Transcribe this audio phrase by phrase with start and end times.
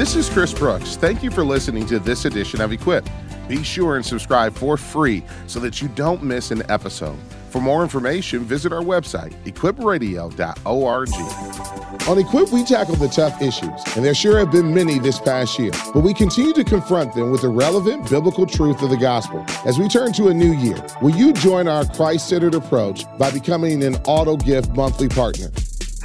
[0.00, 0.96] This is Chris Brooks.
[0.96, 3.10] Thank you for listening to this edition of Equipped.
[3.48, 7.18] Be sure and subscribe for free so that you don't miss an episode.
[7.50, 11.08] For more information, visit our website, equipradio.org.
[12.08, 15.58] On Equipped, we tackle the tough issues, and there sure have been many this past
[15.58, 19.44] year, but we continue to confront them with the relevant biblical truth of the gospel.
[19.66, 23.30] As we turn to a new year, will you join our Christ centered approach by
[23.30, 25.50] becoming an auto gift monthly partner?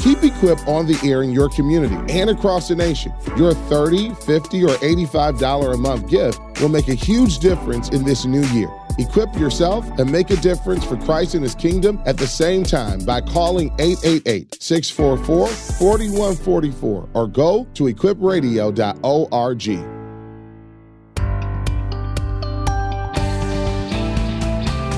[0.05, 3.11] Keep Equipped on the air in your community and across the nation.
[3.37, 8.23] Your $30, $50, or $85 a month gift will make a huge difference in this
[8.23, 8.69] new year.
[8.99, 12.99] Equip yourself and make a difference for Christ and his kingdom at the same time
[12.99, 19.94] by calling 888 644 4144 or go to equipradio.org.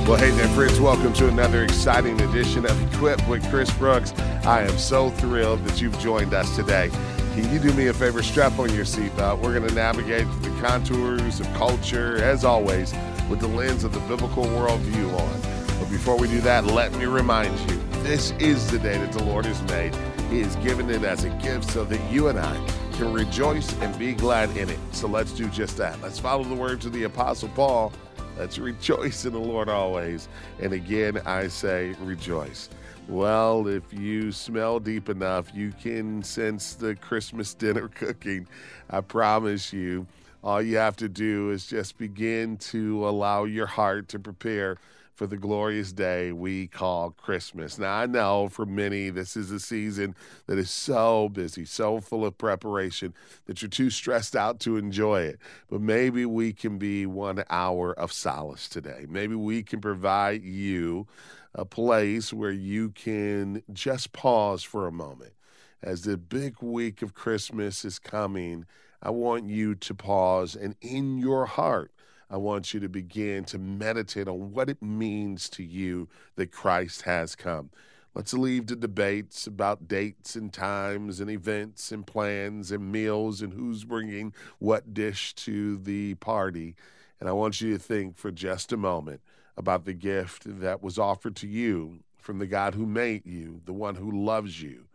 [0.07, 0.79] Well, hey there, friends.
[0.79, 4.13] Welcome to another exciting edition of Equipped with Chris Brooks.
[4.45, 6.89] I am so thrilled that you've joined us today.
[7.33, 8.23] Can you do me a favor?
[8.23, 9.41] Strap on your seatbelt.
[9.41, 12.93] We're going to navigate the contours of culture, as always,
[13.29, 15.77] with the lens of the biblical worldview on.
[15.77, 19.25] But before we do that, let me remind you this is the day that the
[19.25, 19.93] Lord has made.
[20.29, 22.55] He has given it as a gift so that you and I
[22.93, 24.79] can rejoice and be glad in it.
[24.93, 26.01] So let's do just that.
[26.01, 27.91] Let's follow the words of the Apostle Paul
[28.37, 30.29] Let's rejoice in the Lord always.
[30.61, 32.69] And again, I say rejoice.
[33.07, 38.47] Well, if you smell deep enough, you can sense the Christmas dinner cooking.
[38.89, 40.05] I promise you,
[40.43, 44.77] all you have to do is just begin to allow your heart to prepare
[45.17, 47.79] for the glorious day we call Christmas.
[47.79, 50.15] Now, I know for many, this is a season
[50.45, 53.15] that is so busy, so full of preparation
[53.47, 55.39] that you're too stressed out to enjoy it.
[55.71, 59.07] But maybe we can be one hour of solace today.
[59.09, 61.07] Maybe we can provide you
[61.55, 65.33] a place where you can just pause for a moment.
[65.81, 68.67] As the big week of Christmas is coming,
[69.01, 71.91] I want you to pause and in your heart,
[72.29, 77.03] I want you to begin to meditate on what it means to you that Christ
[77.03, 77.69] has come.
[78.13, 83.53] Let's leave the debates about dates and times and events and plans and meals and
[83.53, 86.75] who's bringing what dish to the party.
[87.19, 89.21] And I want you to think for just a moment
[89.55, 93.73] about the gift that was offered to you from the God who made you, the
[93.73, 94.85] one who loves you.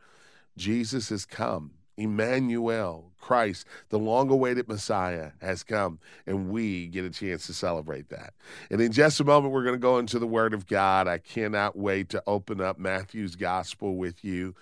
[0.56, 1.70] Jesus has come
[2.02, 8.08] Emmanuel, Christ, the long awaited Messiah, has come, and we get a chance to celebrate
[8.10, 8.34] that.
[8.70, 11.06] And in just a moment, we're going to go into the Word of God.
[11.06, 14.54] I cannot wait to open up Matthew's Gospel with you.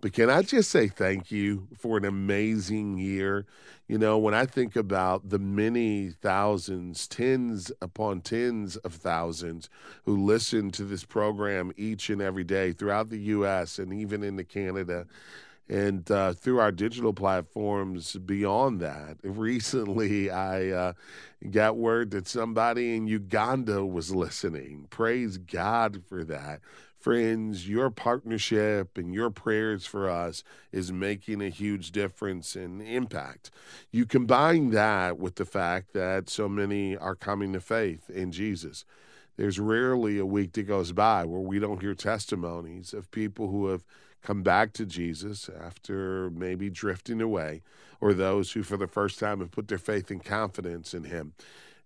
[0.00, 3.46] But can I just say thank you for an amazing year?
[3.88, 9.68] You know, when I think about the many thousands, tens upon tens of thousands
[10.04, 13.78] who listen to this program each and every day throughout the U.S.
[13.78, 15.06] and even into Canada,
[15.68, 19.18] and uh, through our digital platforms beyond that.
[19.22, 20.92] Recently, I uh,
[21.50, 24.86] got word that somebody in Uganda was listening.
[24.90, 26.60] Praise God for that.
[26.98, 30.42] Friends, your partnership and your prayers for us
[30.72, 33.52] is making a huge difference and impact.
[33.92, 38.84] You combine that with the fact that so many are coming to faith in Jesus.
[39.36, 43.68] There's rarely a week that goes by where we don't hear testimonies of people who
[43.68, 43.84] have
[44.22, 47.62] come back to Jesus after maybe drifting away,
[48.00, 51.32] or those who for the first time have put their faith and confidence in Him.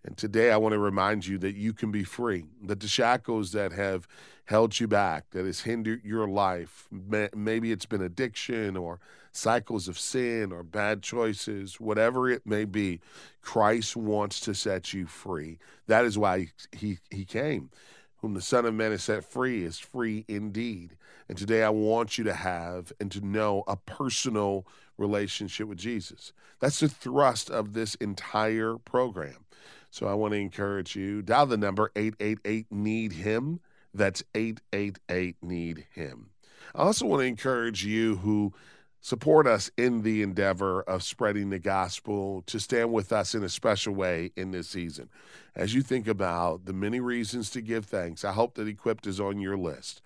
[0.04, 3.52] And today I want to remind you that you can be free, that the shackles
[3.52, 4.08] that have
[4.46, 8.98] held you back, that has hindered your life, maybe it's been addiction or
[9.30, 13.00] cycles of sin or bad choices, whatever it may be,
[13.40, 15.58] Christ wants to set you free.
[15.86, 17.70] That is why he, he came.
[18.16, 20.96] Whom the Son of Man has set free is free indeed.
[21.32, 24.66] And today I want you to have and to know a personal
[24.98, 26.34] relationship with Jesus.
[26.60, 29.46] That's the thrust of this entire program.
[29.88, 33.60] So I want to encourage you dial the number 888 need him.
[33.94, 36.32] That's 888 need him.
[36.74, 38.52] I also want to encourage you who
[39.00, 43.48] support us in the endeavor of spreading the gospel to stand with us in a
[43.48, 45.08] special way in this season.
[45.56, 49.18] As you think about the many reasons to give thanks, I hope that Equipped is
[49.18, 50.02] on your list.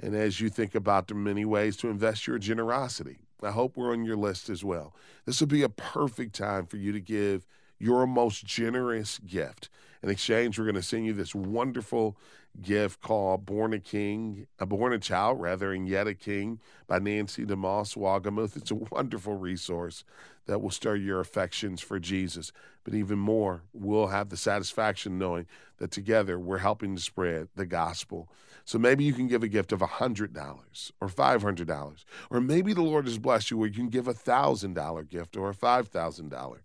[0.00, 3.92] And as you think about the many ways to invest your generosity, I hope we're
[3.92, 4.94] on your list as well.
[5.24, 7.46] This will be a perfect time for you to give
[7.78, 9.68] your most generous gift.
[10.02, 12.16] In exchange, we're going to send you this wonderful
[12.60, 16.98] gift called Born a King, a Born a Child, rather, and Yet a King by
[16.98, 18.56] Nancy DeMoss Wolgemuth.
[18.56, 20.04] It's a wonderful resource
[20.46, 22.52] that will stir your affections for Jesus.
[22.84, 25.46] But even more, we'll have the satisfaction knowing
[25.78, 28.28] that together we're helping to spread the gospel.
[28.64, 33.06] So maybe you can give a gift of $100 or $500, or maybe the Lord
[33.06, 36.56] has blessed you where you can give a $1,000 gift or a $5,000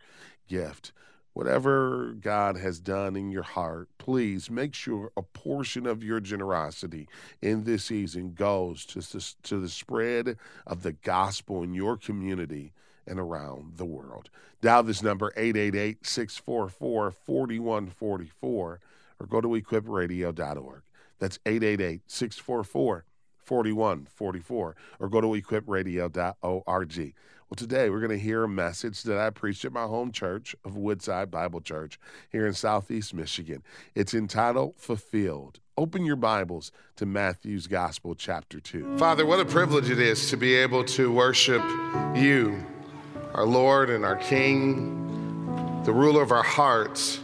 [0.47, 0.93] gift.
[1.33, 7.07] Whatever God has done in your heart, please make sure a portion of your generosity
[7.41, 9.01] in this season goes to,
[9.43, 12.73] to the spread of the gospel in your community
[13.05, 14.29] and around the world.
[14.61, 18.79] Dial this number 888 644 4144
[19.19, 20.81] or go to equipradio.org.
[21.19, 23.05] That's 888 644
[23.37, 27.13] 4144 or go to equipradio.org.
[27.49, 30.55] Well, today we're going to hear a message that I preached at my home church
[30.63, 31.99] of Woodside Bible Church
[32.31, 33.63] here in Southeast Michigan.
[33.95, 35.59] It's entitled Fulfilled.
[35.75, 38.97] Open your Bibles to Matthew's Gospel, chapter 2.
[38.99, 41.63] Father, what a privilege it is to be able to worship
[42.15, 42.63] you
[43.33, 47.19] our Lord and our King, the ruler of our hearts.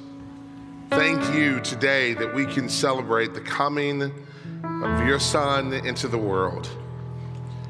[0.89, 6.69] Thank you today that we can celebrate the coming of your Son into the world.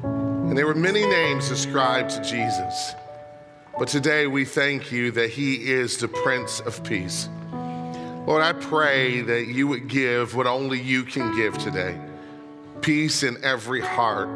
[0.02, 2.94] And there were many names ascribed to Jesus,
[3.78, 7.28] but today we thank you that he is the Prince of Peace.
[7.52, 11.98] Lord, I pray that you would give what only you can give today
[12.82, 14.28] peace in every heart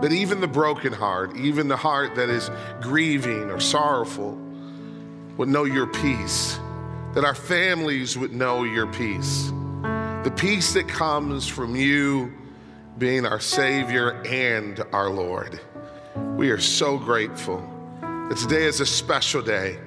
[0.00, 2.50] that even the broken heart, even the heart that is
[2.80, 4.38] grieving or sorrowful,
[5.36, 6.58] would know your peace,
[7.14, 9.50] that our families would know your peace,
[10.24, 12.32] the peace that comes from you
[12.98, 15.60] being our Savior and our Lord.
[16.36, 17.58] We are so grateful
[18.00, 19.78] that today is a special day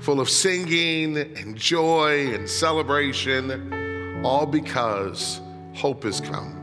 [0.00, 5.40] full of singing and joy and celebration, all because
[5.74, 6.56] hope has come.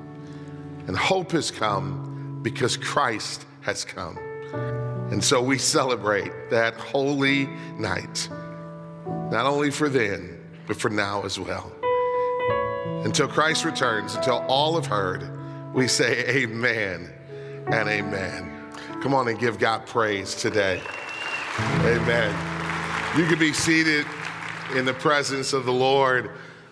[0.87, 4.17] And hope has come because Christ has come.
[5.11, 7.47] And so we celebrate that holy
[7.77, 8.29] night,
[9.31, 11.71] not only for then, but for now as well.
[13.03, 15.29] Until Christ returns, until all have heard,
[15.73, 17.11] we say amen
[17.67, 18.53] and amen.
[19.01, 20.81] Come on and give God praise today.
[21.59, 23.17] Amen.
[23.17, 24.05] You can be seated
[24.75, 26.31] in the presence of the Lord.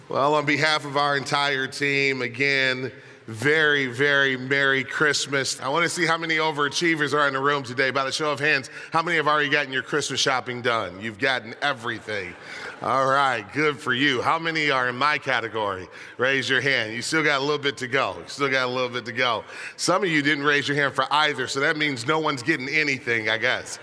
[0.10, 2.92] Well, on behalf of our entire team, again,
[3.27, 5.60] very, very Merry Christmas.
[5.60, 7.89] I want to see how many overachievers are in the room today.
[7.89, 11.01] By the show of hands, how many have already gotten your Christmas shopping done?
[11.01, 12.36] You've gotten everything.
[12.81, 14.22] All right, good for you.
[14.22, 15.88] How many are in my category?
[16.18, 16.94] Raise your hand.
[16.94, 18.16] You still got a little bit to go.
[18.19, 19.44] You still got a little bit to go.
[19.77, 22.69] Some of you didn't raise your hand for either, so that means no one's getting
[22.69, 23.80] anything, I guess.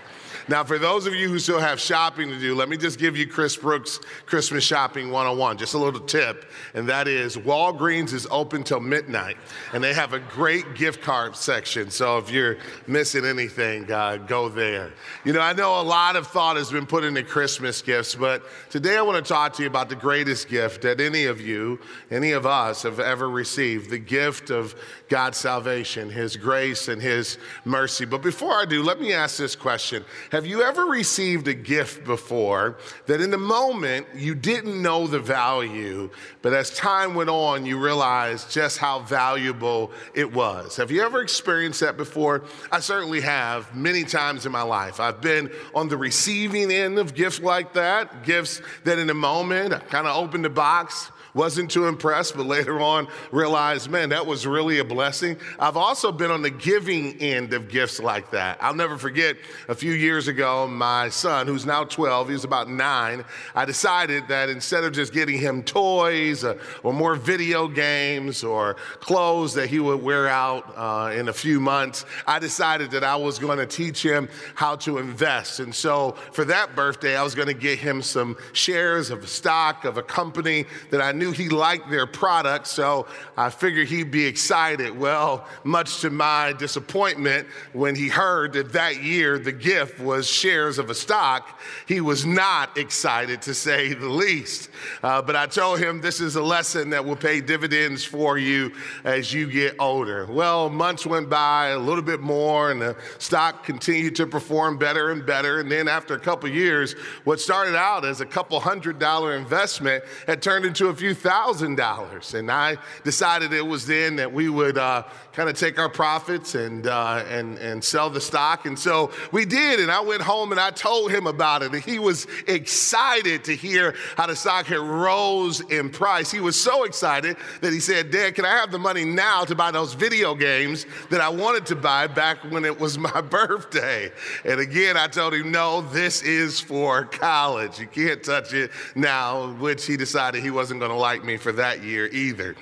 [0.49, 3.15] Now, for those of you who still have shopping to do, let me just give
[3.15, 5.57] you Chris Brooks Christmas Shopping 101.
[5.57, 9.37] Just a little tip, and that is Walgreens is open till midnight,
[9.71, 11.89] and they have a great gift card section.
[11.89, 12.57] So if you're
[12.87, 14.91] missing anything, uh, go there.
[15.23, 18.43] You know, I know a lot of thought has been put into Christmas gifts, but
[18.69, 21.79] today I want to talk to you about the greatest gift that any of you,
[22.11, 24.75] any of us have ever received the gift of
[25.07, 28.03] God's salvation, His grace, and His mercy.
[28.03, 30.03] But before I do, let me ask this question
[30.33, 32.75] have you ever received a gift before
[33.05, 36.09] that in the moment you didn't know the value,
[36.41, 40.75] but as time went on, you realized just how valuable it was?
[40.77, 42.45] Have you ever experienced that before?
[42.71, 44.99] I certainly have many times in my life.
[44.99, 49.71] I've been on the receiving end of gifts like that, gifts that in a moment
[49.71, 54.25] I kind of opened the box, wasn't too impressed, but later on realized, man, that
[54.25, 55.37] was really a blessing.
[55.59, 58.57] I've also been on the giving end of gifts like that.
[58.61, 59.37] I'll never forget
[59.67, 63.23] a few years ago, my son, who's now 12, he was about nine,
[63.55, 68.75] I decided that instead of just getting him toys uh, or more video games or
[68.99, 73.15] clothes that he would wear out uh, in a few months, I decided that I
[73.15, 75.59] was going to teach him how to invest.
[75.59, 79.85] And so for that birthday, I was going to get him some shares of stock
[79.85, 84.11] of a company that I knew knew he liked their product, so I figured he'd
[84.11, 84.97] be excited.
[84.97, 90.79] Well, much to my disappointment, when he heard that that year the gift was shares
[90.79, 94.69] of a stock, he was not excited to say the least.
[95.01, 98.73] Uh, but I told him this is a lesson that will pay dividends for you
[99.05, 100.25] as you get older.
[100.25, 105.11] Well, months went by, a little bit more, and the stock continued to perform better
[105.11, 105.61] and better.
[105.61, 110.03] And then after a couple years, what started out as a couple hundred dollar investment
[110.27, 112.33] had turned into a few thousand dollars.
[112.33, 115.03] And I decided it was then that we would uh,
[115.33, 118.65] kind of take our profits and, uh, and, and sell the stock.
[118.65, 119.79] And so we did.
[119.79, 121.73] And I went home and I told him about it.
[121.73, 126.31] And he was excited to hear how the stock had rose in price.
[126.31, 129.55] He was so excited that he said, Dad, can I have the money now to
[129.55, 134.11] buy those video games that I wanted to buy back when it was my birthday?
[134.45, 137.79] And again, I told him, no, this is for college.
[137.79, 141.51] You can't touch it now, which he decided he wasn't going to like me for
[141.51, 142.55] that year either.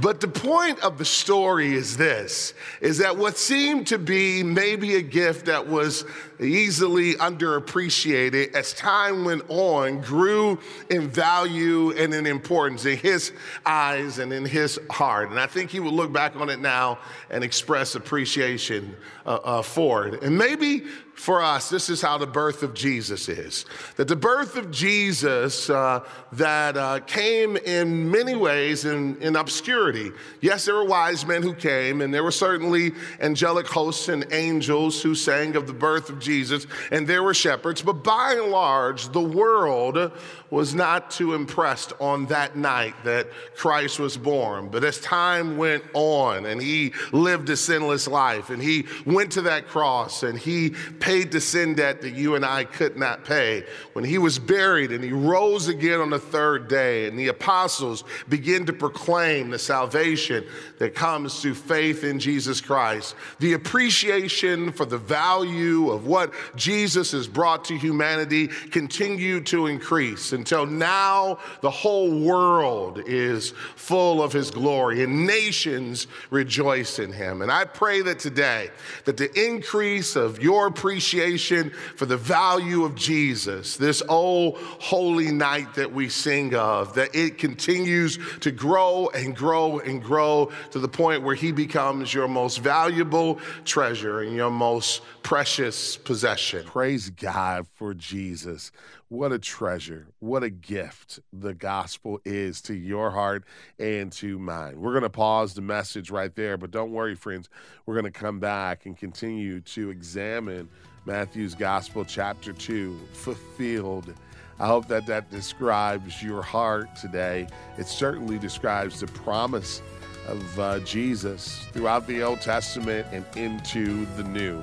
[0.00, 4.96] But the point of the story is this is that what seemed to be maybe
[4.96, 6.04] a gift that was
[6.40, 10.58] easily underappreciated as time went on grew
[10.90, 13.32] in value and in importance in his
[13.64, 15.30] eyes and in his heart.
[15.30, 16.98] And I think he would look back on it now
[17.30, 20.22] and express appreciation uh, uh, for it.
[20.22, 23.66] And maybe for us, this is how the birth of Jesus is.
[23.96, 26.00] That the birth of Jesus uh,
[26.32, 30.10] that uh, came in many ways in, in obscurity.
[30.40, 35.00] Yes, there were wise men who came, and there were certainly angelic hosts and angels
[35.00, 37.82] who sang of the birth of Jesus, and there were shepherds.
[37.82, 40.12] But by and large, the world
[40.50, 44.68] was not too impressed on that night that Christ was born.
[44.68, 49.42] But as time went on, and he lived a sinless life, and he went to
[49.42, 53.64] that cross, and he paid the sin debt that you and I could not pay.
[53.92, 58.04] When he was buried and he rose again on the third day, and the apostles
[58.28, 60.44] began to proclaim the salvation
[60.78, 66.13] that comes through faith in Jesus Christ, the appreciation for the value of what
[66.56, 74.22] Jesus has brought to humanity continued to increase until now the whole world is full
[74.22, 77.42] of his glory and nations rejoice in him.
[77.42, 78.70] And I pray that today
[79.04, 85.74] that the increase of your appreciation for the value of Jesus, this old holy night
[85.74, 90.88] that we sing of, that it continues to grow and grow and grow to the
[90.88, 96.64] point where he becomes your most valuable treasure and your most precious possession.
[96.66, 98.70] Praise God for Jesus.
[99.08, 100.08] What a treasure.
[100.18, 103.44] What a gift the gospel is to your heart
[103.78, 104.78] and to mine.
[104.78, 107.48] We're going to pause the message right there, but don't worry, friends.
[107.86, 110.68] We're going to come back and continue to examine
[111.06, 114.12] Matthew's Gospel, chapter 2, fulfilled.
[114.60, 117.48] I hope that that describes your heart today.
[117.78, 119.80] It certainly describes the promise
[120.28, 124.62] of uh, Jesus throughout the Old Testament and into the New.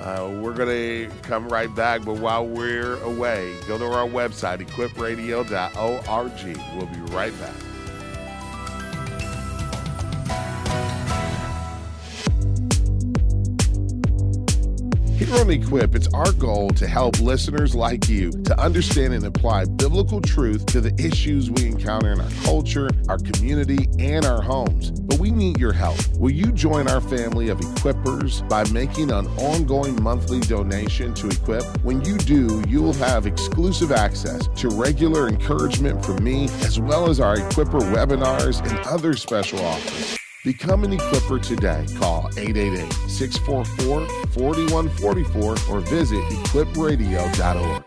[0.00, 4.58] Uh, we're going to come right back, but while we're away, go to our website,
[4.58, 5.46] equipradio.org.
[6.76, 7.54] We'll be right back.
[15.16, 19.64] Here on Equipped, it's our goal to help listeners like you to understand and apply
[19.64, 24.90] biblical truth to the issues we encounter in our culture, our community, and our homes.
[25.18, 25.96] We need your help.
[26.18, 31.64] Will you join our family of equippers by making an ongoing monthly donation to Equip?
[31.82, 37.08] When you do, you will have exclusive access to regular encouragement from me, as well
[37.08, 40.18] as our Equipper webinars and other special offers.
[40.44, 41.84] Become an equipper today.
[41.98, 47.85] Call 888 644 4144 or visit equipradio.org.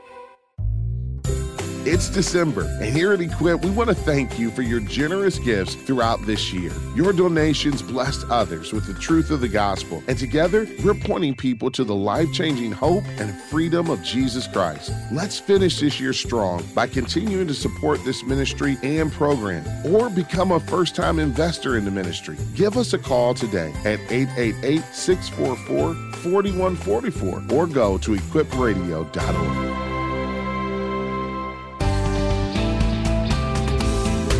[1.92, 5.74] It's December, and here at Equipped, we want to thank you for your generous gifts
[5.74, 6.72] throughout this year.
[6.94, 11.72] Your donations blessed others with the truth of the gospel, and together, we're pointing people
[11.72, 14.92] to the life changing hope and freedom of Jesus Christ.
[15.12, 20.52] Let's finish this year strong by continuing to support this ministry and program, or become
[20.52, 22.38] a first time investor in the ministry.
[22.54, 29.99] Give us a call today at 888 644 4144 or go to equipradio.org.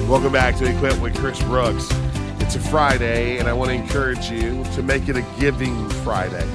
[0.10, 1.88] Welcome back to Equipped with Chris Brooks.
[2.40, 6.50] It's a Friday, and I want to encourage you to make it a giving Friday.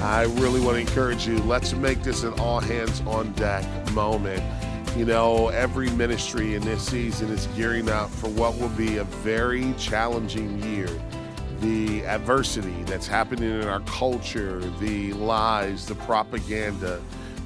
[0.00, 4.42] I really want to encourage you, let's make this an all hands on deck moment.
[4.96, 9.04] You know, every ministry in this season is gearing up for what will be a
[9.04, 10.90] very challenging year.
[11.60, 17.00] The adversity that's happening in our culture, the lies, the propaganda,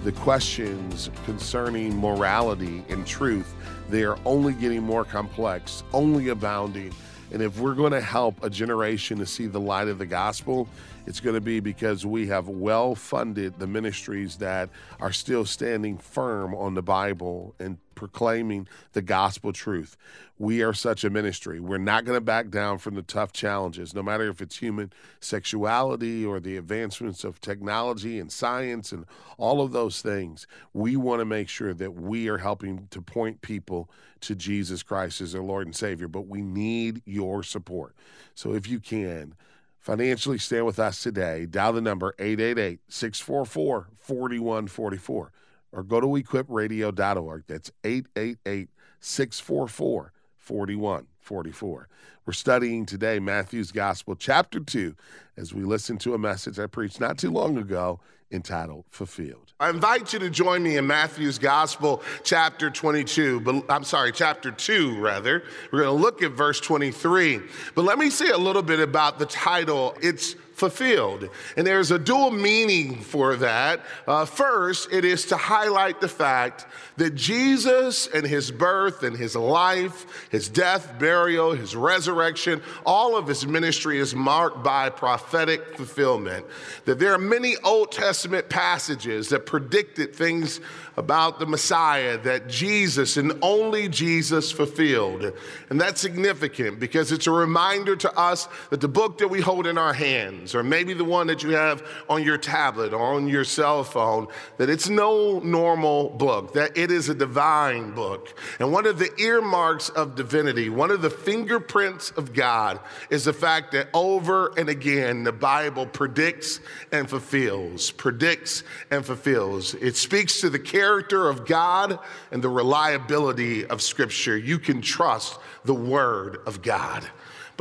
[0.05, 3.55] the questions concerning morality and truth
[3.91, 6.93] they are only getting more complex, only abounding.
[7.33, 10.69] And if we're going to help a generation to see the light of the gospel,
[11.07, 15.99] it's going to be because we have well funded the ministries that are still standing
[15.99, 19.97] firm on the Bible and proclaiming the gospel truth.
[20.39, 21.61] We are such a ministry.
[21.61, 24.91] We're not going to back down from the tough challenges, no matter if it's human
[25.21, 29.05] sexuality or the advancements of technology and science and
[29.37, 30.47] all of those things.
[30.73, 33.91] We want to make sure that we are helping to point people
[34.21, 37.95] to Jesus Christ as their Lord and Savior, but we need your support.
[38.35, 39.35] So if you can,
[39.81, 45.33] financially stand with us today, dial the number 888 644 4144
[45.73, 47.45] or go to equipradio.org.
[47.47, 48.69] That's 888
[49.01, 51.89] 644 4144.
[52.27, 54.95] We're studying today Matthew's Gospel, chapter 2,
[55.37, 58.01] as we listen to a message I preached not too long ago
[58.33, 59.53] entitled Fulfilled.
[59.59, 63.41] I invite you to join me in Matthew's Gospel, chapter 22.
[63.41, 65.43] But I'm sorry, chapter 2, rather.
[65.73, 67.41] We're going to look at verse 23.
[67.75, 69.95] But let me say a little bit about the title.
[70.01, 71.29] It's fulfilled.
[71.57, 73.81] And there's a dual meaning for that.
[74.07, 76.67] Uh, first, it is to highlight the fact
[76.99, 83.27] that Jesus and his birth and his life, his death, burial, his resurrection, all of
[83.27, 86.45] his ministry is marked by prophetic fulfillment.
[86.85, 90.61] That there are many Old Testament passages that predicted things
[90.99, 95.33] about the Messiah that Jesus and only Jesus fulfilled.
[95.71, 99.67] And that's significant because it's a reminder to us that the book that we hold
[99.67, 103.29] in our hands, or maybe the one that you have on your tablet or on
[103.29, 104.27] your cell phone,
[104.59, 108.39] that it's no normal book, that it is a divine book.
[108.59, 112.81] And one of the earmarks of divinity, one of the fingerprints of God,
[113.11, 116.61] is the fact that over and again the Bible predicts
[116.93, 119.75] and fulfills, predicts and fulfills.
[119.75, 121.99] It speaks to the character of God
[122.31, 124.37] and the reliability of Scripture.
[124.37, 127.09] You can trust the Word of God.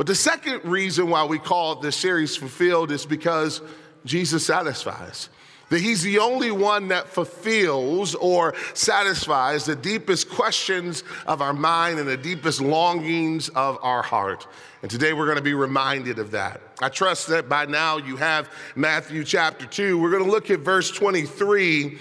[0.00, 3.60] But the second reason why we call this series fulfilled is because
[4.06, 5.28] Jesus satisfies.
[5.68, 11.98] That he's the only one that fulfills or satisfies the deepest questions of our mind
[11.98, 14.46] and the deepest longings of our heart.
[14.80, 16.62] And today we're going to be reminded of that.
[16.80, 20.00] I trust that by now you have Matthew chapter 2.
[20.00, 21.98] We're going to look at verse 23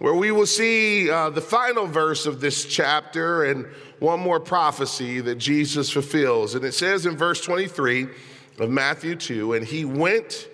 [0.00, 3.66] where we will see uh, the final verse of this chapter and
[3.98, 6.54] one more prophecy that Jesus fulfills.
[6.54, 8.08] And it says in verse 23
[8.58, 10.48] of Matthew 2 and he went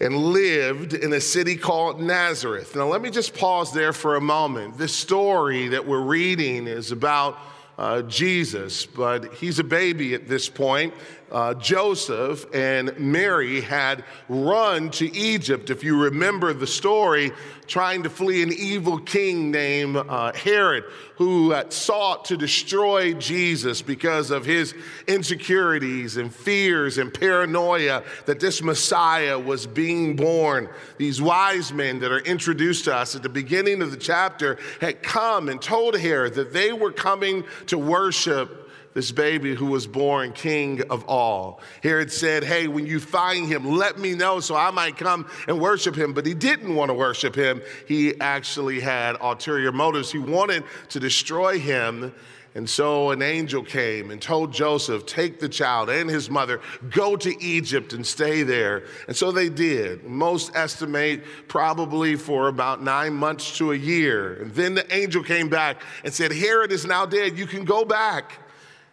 [0.00, 2.76] and lived in a city called Nazareth.
[2.76, 4.76] Now, let me just pause there for a moment.
[4.76, 7.38] This story that we're reading is about
[7.78, 10.92] uh, Jesus, but he's a baby at this point
[11.30, 17.32] uh, Joseph and Mary had run to Egypt, if you remember the story,
[17.66, 20.84] trying to flee an evil king named uh, Herod,
[21.16, 24.74] who uh, sought to destroy Jesus because of his
[25.08, 30.68] insecurities and fears and paranoia that this Messiah was being born.
[30.98, 35.02] These wise men that are introduced to us at the beginning of the chapter had
[35.02, 38.65] come and told Herod that they were coming to worship
[38.96, 41.60] this baby who was born king of all.
[41.82, 45.60] Herod said, Hey, when you find him, let me know so I might come and
[45.60, 46.14] worship him.
[46.14, 47.60] But he didn't want to worship him.
[47.86, 50.10] He actually had ulterior motives.
[50.10, 52.14] He wanted to destroy him.
[52.54, 57.16] And so an angel came and told Joseph, Take the child and his mother, go
[57.16, 58.84] to Egypt and stay there.
[59.08, 60.04] And so they did.
[60.04, 64.40] Most estimate probably for about nine months to a year.
[64.40, 67.36] And then the angel came back and said, Herod is now dead.
[67.36, 68.38] You can go back.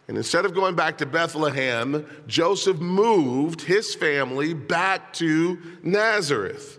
[0.06, 6.78] And instead of going back to Bethlehem, Joseph moved his family back to Nazareth.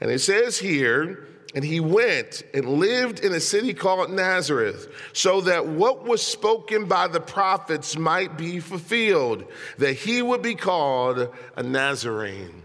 [0.00, 5.40] And it says here, and he went and lived in a city called Nazareth, so
[5.40, 9.44] that what was spoken by the prophets might be fulfilled,
[9.78, 12.62] that he would be called a Nazarene.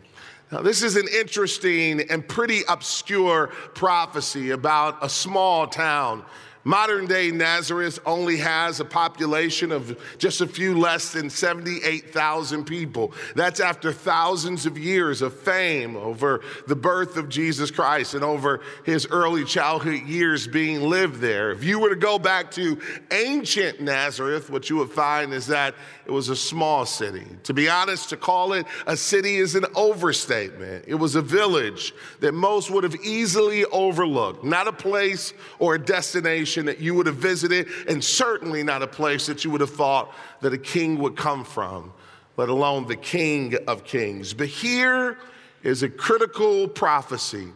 [0.51, 6.25] Now, this is an interesting and pretty obscure prophecy about a small town
[6.63, 13.13] Modern day Nazareth only has a population of just a few less than 78,000 people.
[13.35, 18.61] That's after thousands of years of fame over the birth of Jesus Christ and over
[18.85, 21.51] his early childhood years being lived there.
[21.51, 22.79] If you were to go back to
[23.11, 25.73] ancient Nazareth, what you would find is that
[26.05, 27.25] it was a small city.
[27.43, 30.85] To be honest, to call it a city is an overstatement.
[30.87, 35.79] It was a village that most would have easily overlooked, not a place or a
[35.79, 39.73] destination that you would have visited, and certainly not a place that you would have
[39.73, 41.93] thought that a king would come from,
[42.37, 44.33] let alone the king of kings.
[44.33, 45.17] But here
[45.63, 47.47] is a critical prophecy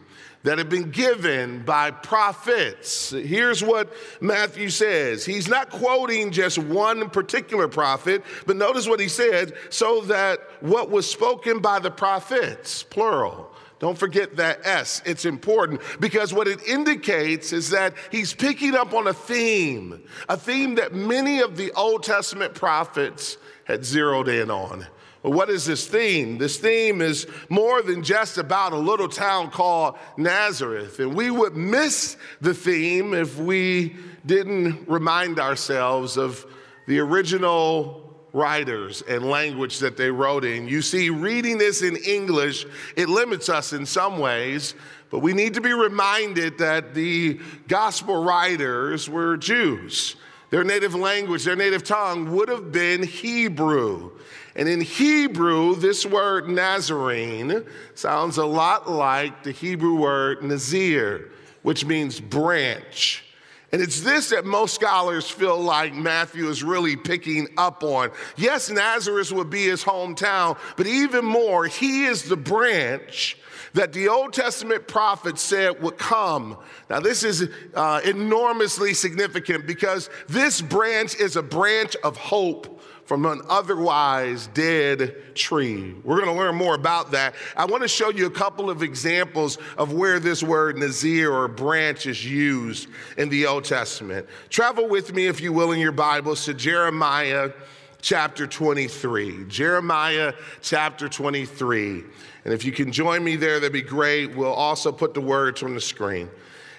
[0.46, 3.10] that have been given by prophets.
[3.10, 5.24] Here's what Matthew says.
[5.24, 10.88] He's not quoting just one particular prophet, but notice what he said so that what
[10.88, 15.02] was spoken by the prophets, plural, Don't forget that S.
[15.04, 20.36] It's important because what it indicates is that he's picking up on a theme, a
[20.36, 24.86] theme that many of the Old Testament prophets had zeroed in on.
[25.26, 26.38] Well, what is this theme?
[26.38, 31.00] This theme is more than just about a little town called Nazareth.
[31.00, 36.46] And we would miss the theme if we didn't remind ourselves of
[36.86, 40.68] the original writers and language that they wrote in.
[40.68, 44.76] You see, reading this in English, it limits us in some ways,
[45.10, 50.14] but we need to be reminded that the gospel writers were Jews.
[50.50, 54.12] Their native language, their native tongue would have been Hebrew.
[54.56, 57.64] And in Hebrew, this word Nazarene
[57.94, 61.30] sounds a lot like the Hebrew word Nazir,
[61.62, 63.22] which means branch.
[63.70, 68.10] And it's this that most scholars feel like Matthew is really picking up on.
[68.36, 73.36] Yes, Nazareth would be his hometown, but even more, he is the branch
[73.74, 76.56] that the Old Testament prophets said would come.
[76.88, 83.24] Now, this is uh, enormously significant because this branch is a branch of hope from
[83.24, 85.94] an otherwise dead tree.
[86.04, 87.34] We're going to learn more about that.
[87.56, 91.46] I want to show you a couple of examples of where this word Nazir or
[91.46, 94.26] branch is used in the Old Testament.
[94.50, 97.52] Travel with me, if you will, in your Bibles to Jeremiah
[98.02, 99.44] chapter 23.
[99.46, 102.04] Jeremiah chapter 23.
[102.44, 104.34] And if you can join me there, that'd be great.
[104.34, 106.28] We'll also put the words on the screen.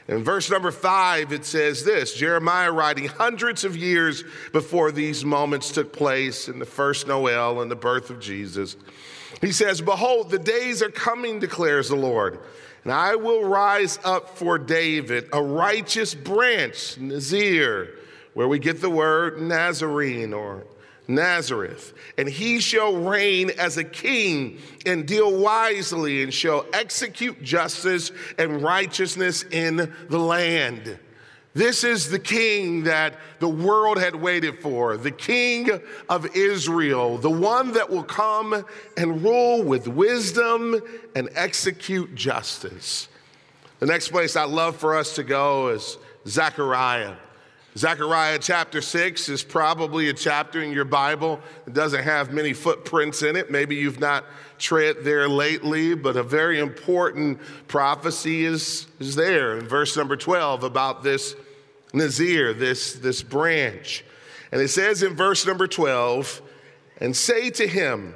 [0.08, 5.72] In verse number five, it says this Jeremiah writing hundreds of years before these moments
[5.72, 8.78] took place in the first Noel and the birth of Jesus.
[9.42, 12.40] He says, Behold, the days are coming, declares the Lord,
[12.86, 17.96] and I will rise up for David a righteous branch, Nazir,
[18.34, 20.66] where we get the word Nazarene or
[21.08, 28.12] Nazareth, and he shall reign as a king and deal wisely and shall execute justice
[28.38, 31.00] and righteousness in the land.
[31.54, 35.70] This is the king that the world had waited for, the king
[36.08, 38.64] of Israel, the one that will come
[38.96, 40.80] and rule with wisdom
[41.16, 43.08] and execute justice.
[43.80, 47.16] The next place I'd love for us to go is Zechariah.
[47.78, 51.40] Zechariah chapter 6 is probably a chapter in your Bible.
[51.68, 53.52] It doesn't have many footprints in it.
[53.52, 54.26] Maybe you've not
[54.58, 60.64] tread there lately, but a very important prophecy is, is there in verse number 12
[60.64, 61.36] about this
[61.94, 64.04] Nazir, this, this branch.
[64.52, 66.42] And it says in verse number 12,
[67.00, 68.16] and say to him,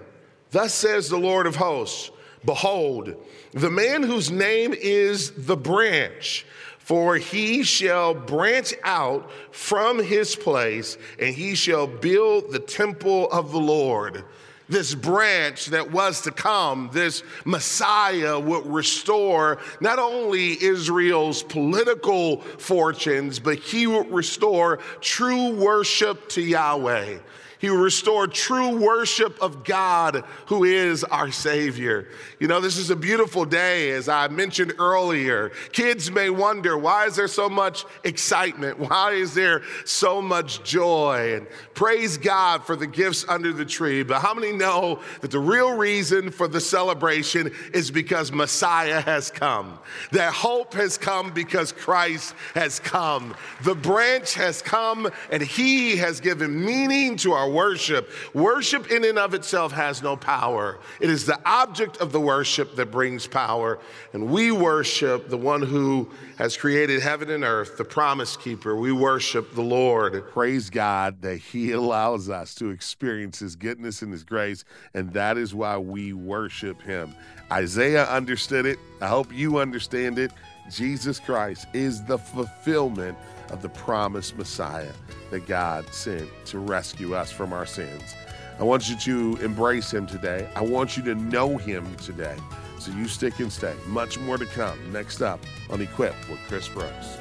[0.50, 2.10] Thus says the Lord of hosts,
[2.44, 3.14] Behold,
[3.52, 6.48] the man whose name is the branch
[6.84, 13.52] for he shall branch out from his place, and he shall build the temple of
[13.52, 14.24] the Lord.
[14.68, 23.38] This branch that was to come, this Messiah would restore not only Israel's political fortunes,
[23.38, 27.20] but he would restore true worship to Yahweh.
[27.62, 32.08] He will restore true worship of God, who is our Savior.
[32.40, 35.52] You know, this is a beautiful day, as I mentioned earlier.
[35.72, 38.80] Kids may wonder why is there so much excitement?
[38.92, 41.36] Why is there so much joy?
[41.36, 44.02] And praise God for the gifts under the tree.
[44.02, 49.30] But how many know that the real reason for the celebration is because Messiah has
[49.30, 49.78] come?
[50.12, 53.36] That hope has come because Christ has come.
[53.62, 58.10] The branch has come and he has given meaning to our worship.
[58.34, 60.80] Worship in and of itself has no power.
[61.00, 63.80] It is the object of the worship that brings power.
[64.14, 68.76] And we worship the one who has created heaven and earth, the promise keeper.
[68.76, 70.30] We worship the Lord.
[70.32, 74.64] Praise God that He allows us to experience His goodness and His grace.
[74.94, 77.16] And that is why we worship Him.
[77.52, 78.80] Isaiah understood it.
[79.02, 80.32] I hope you understand it.
[80.72, 83.18] Jesus Christ is the fulfillment
[83.50, 84.92] of the promised Messiah
[85.32, 88.16] that God sent to rescue us from our sins.
[88.60, 90.48] I want you to embrace him today.
[90.56, 92.36] I want you to know him today.
[92.80, 93.76] So you stick and stay.
[93.88, 97.18] Much more to come next up on Equipped with Chris Brooks.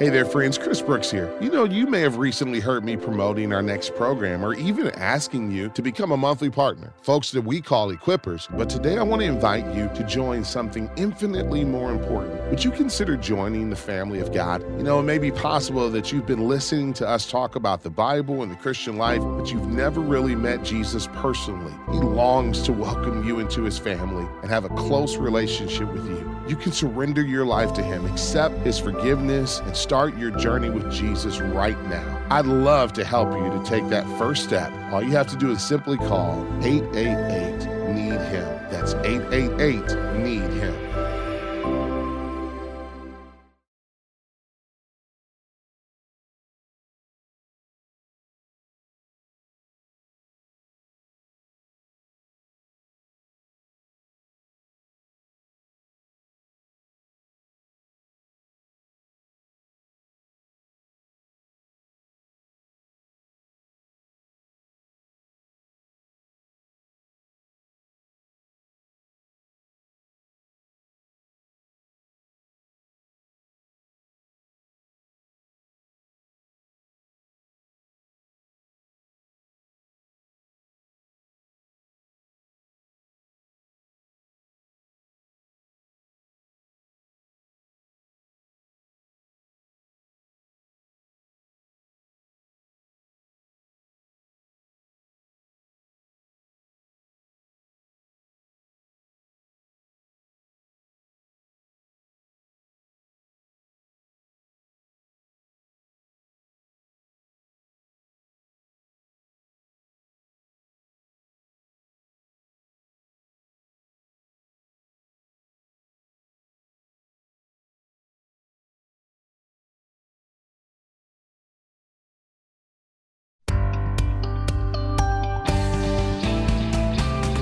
[0.00, 0.56] Hey there, friends.
[0.56, 1.30] Chris Brooks here.
[1.42, 5.50] You know, you may have recently heard me promoting our next program or even asking
[5.50, 8.48] you to become a monthly partner, folks that we call equippers.
[8.56, 12.48] But today I want to invite you to join something infinitely more important.
[12.48, 14.62] Would you consider joining the family of God?
[14.78, 17.90] You know, it may be possible that you've been listening to us talk about the
[17.90, 21.74] Bible and the Christian life, but you've never really met Jesus personally.
[21.92, 26.29] He longs to welcome you into his family and have a close relationship with you.
[26.50, 30.90] You can surrender your life to Him, accept His forgiveness, and start your journey with
[30.90, 32.26] Jesus right now.
[32.28, 34.72] I'd love to help you to take that first step.
[34.92, 38.48] All you have to do is simply call 888 Need Him.
[38.68, 40.89] That's 888 Need Him.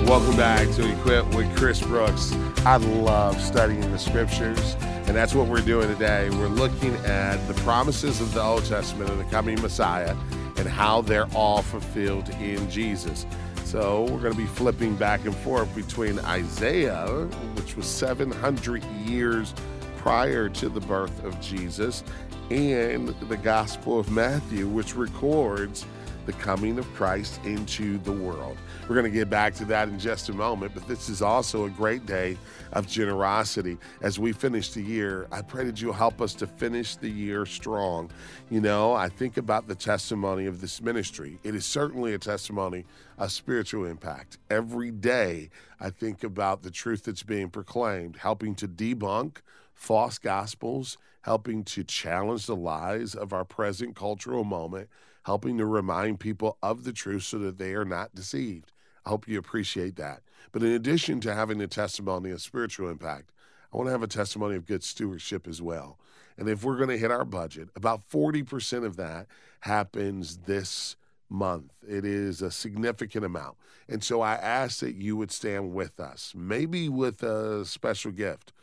[0.09, 2.33] Welcome back to Equipped with Chris Brooks.
[2.65, 6.31] I love studying the scriptures, and that's what we're doing today.
[6.31, 10.15] We're looking at the promises of the Old Testament of the coming Messiah
[10.57, 13.27] and how they're all fulfilled in Jesus.
[13.65, 17.05] So we're going to be flipping back and forth between Isaiah,
[17.53, 19.53] which was 700 years
[19.97, 22.03] prior to the birth of Jesus,
[22.49, 25.85] and the Gospel of Matthew, which records
[26.25, 28.57] the coming of Christ into the world.
[28.89, 31.65] We're going to get back to that in just a moment, but this is also
[31.65, 32.39] a great day
[32.73, 33.77] of generosity.
[34.01, 37.45] As we finish the year, I pray that you'll help us to finish the year
[37.45, 38.09] strong.
[38.49, 41.37] You know, I think about the testimony of this ministry.
[41.43, 42.85] It is certainly a testimony
[43.19, 44.39] of spiritual impact.
[44.49, 49.37] Every day, I think about the truth that's being proclaimed, helping to debunk
[49.75, 54.89] false gospels, helping to challenge the lies of our present cultural moment
[55.23, 58.71] helping to remind people of the truth so that they are not deceived.
[59.09, 60.21] Hope you appreciate that.
[60.51, 63.31] But in addition to having a testimony of spiritual impact,
[63.73, 65.97] I want to have a testimony of good stewardship as well.
[66.37, 69.25] And if we're going to hit our budget, about 40% of that
[69.61, 70.95] happens this
[71.27, 71.71] month.
[71.87, 73.57] It is a significant amount.
[73.87, 78.53] And so I ask that you would stand with us, maybe with a special gift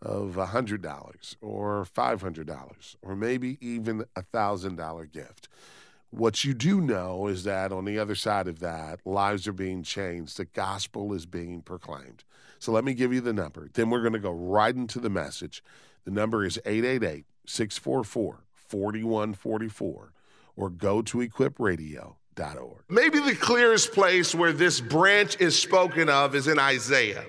[0.00, 5.48] of $100 or $500 or maybe even a $1,000 gift.
[6.10, 9.82] What you do know is that on the other side of that, lives are being
[9.82, 10.36] changed.
[10.36, 12.24] The gospel is being proclaimed.
[12.58, 13.68] So let me give you the number.
[13.72, 15.62] Then we're going to go right into the message.
[16.04, 20.12] The number is 888 644 4144
[20.56, 22.82] or go to equipradio.org.
[22.88, 27.24] Maybe the clearest place where this branch is spoken of is in Isaiah.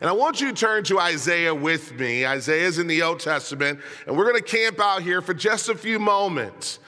[0.00, 2.26] And I want you to turn to Isaiah with me.
[2.26, 5.68] Isaiah is in the Old Testament, and we're going to camp out here for just
[5.68, 6.80] a few moments.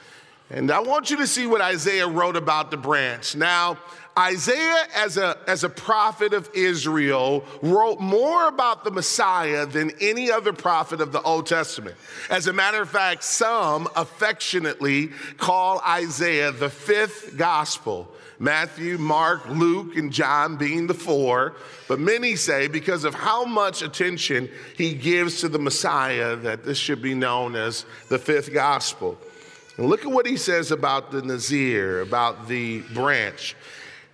[0.49, 3.35] And I want you to see what Isaiah wrote about the branch.
[3.35, 3.77] Now,
[4.17, 10.31] Isaiah, as a, as a prophet of Israel, wrote more about the Messiah than any
[10.31, 11.97] other prophet of the Old Testament.
[12.29, 18.09] As a matter of fact, some affectionately call Isaiah the fifth gospel.
[18.39, 21.55] Matthew, Mark, Luke, and John being the four.
[21.87, 26.77] But many say because of how much attention he gives to the Messiah that this
[26.77, 29.17] should be known as the fifth gospel.
[29.77, 33.55] And look at what he says about the Nazir, about the branch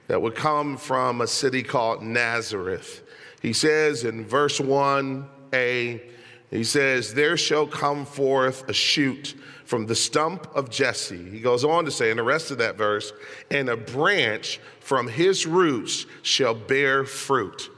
[0.08, 3.04] that would come from a city called Nazareth.
[3.41, 6.02] He says in verse 1a,
[6.50, 11.30] he says, There shall come forth a shoot from the stump of Jesse.
[11.30, 13.13] He goes on to say in the rest of that verse,
[13.50, 17.69] and a branch from his roots shall bear fruit.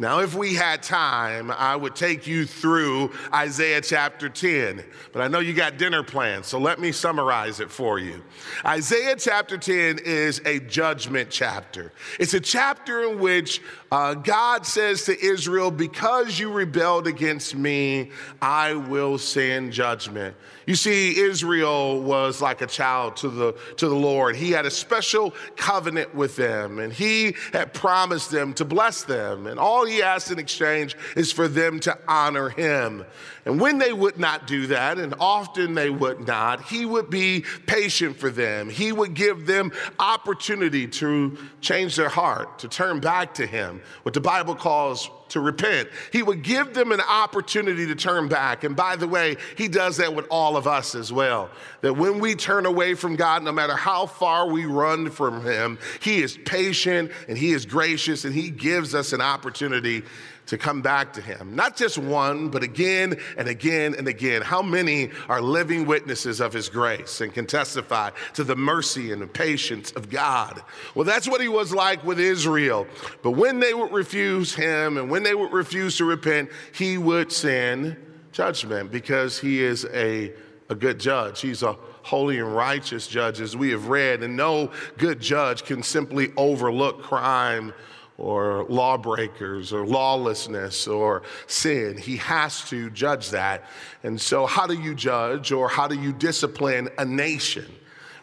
[0.00, 4.82] Now, if we had time, I would take you through Isaiah chapter 10,
[5.12, 8.24] but I know you got dinner plans, so let me summarize it for you.
[8.64, 11.92] Isaiah chapter 10 is a judgment chapter.
[12.18, 13.60] It's a chapter in which
[13.90, 20.36] uh, God says to Israel, Because you rebelled against me, I will send judgment.
[20.66, 24.36] You see, Israel was like a child to the, to the Lord.
[24.36, 29.48] He had a special covenant with them, and he had promised them to bless them.
[29.48, 33.04] And all he asked in exchange is for them to honor him.
[33.46, 37.44] And when they would not do that, and often they would not, he would be
[37.66, 38.68] patient for them.
[38.68, 44.14] He would give them opportunity to change their heart, to turn back to him, what
[44.14, 45.88] the Bible calls to repent.
[46.12, 48.64] He would give them an opportunity to turn back.
[48.64, 51.50] And by the way, He does that with all of us as well.
[51.80, 55.78] That when we turn away from God, no matter how far we run from Him,
[56.00, 60.02] He is patient and He is gracious and He gives us an opportunity
[60.50, 61.54] to come back to him.
[61.54, 64.42] Not just one, but again and again and again.
[64.42, 69.22] How many are living witnesses of his grace and can testify to the mercy and
[69.22, 70.60] the patience of God?
[70.96, 72.88] Well, that's what he was like with Israel.
[73.22, 77.30] But when they would refuse him and when they would refuse to repent, he would
[77.30, 77.96] send
[78.32, 80.32] judgment because he is a,
[80.68, 81.42] a good judge.
[81.42, 85.84] He's a holy and righteous judge, as we have read, and no good judge can
[85.84, 87.72] simply overlook crime
[88.20, 91.96] or lawbreakers or lawlessness or sin.
[91.96, 93.64] He has to judge that.
[94.02, 97.66] And so, how do you judge or how do you discipline a nation?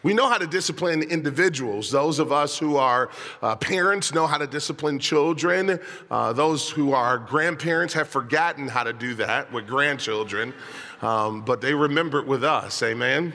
[0.04, 1.90] We know how to discipline individuals.
[1.90, 3.10] Those of us who are
[3.42, 5.80] uh, parents know how to discipline children.
[6.10, 10.54] Uh, those who are grandparents have forgotten how to do that with grandchildren,
[11.02, 12.80] um, but they remember it with us.
[12.82, 13.32] Amen.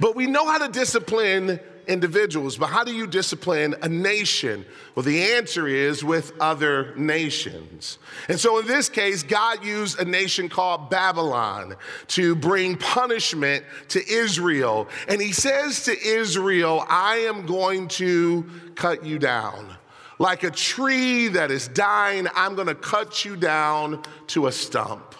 [0.00, 4.64] But we know how to discipline individuals, but how do you discipline a nation?
[4.94, 7.98] Well, the answer is with other nations.
[8.28, 11.76] And so in this case, God used a nation called Babylon
[12.08, 14.88] to bring punishment to Israel.
[15.08, 18.44] And he says to Israel, I am going to
[18.74, 19.76] cut you down.
[20.18, 25.14] Like a tree that is dying, I'm going to cut you down to a stump.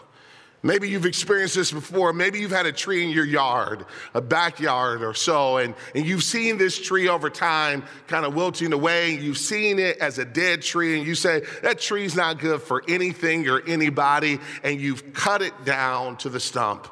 [0.63, 2.13] Maybe you've experienced this before.
[2.13, 6.25] Maybe you've had a tree in your yard, a backyard or so, and, and you've
[6.25, 9.15] seen this tree over time kind of wilting away.
[9.15, 12.83] You've seen it as a dead tree, and you say, that tree's not good for
[12.89, 16.89] anything or anybody, and you've cut it down to the stump.